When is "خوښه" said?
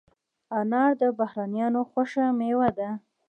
1.89-2.25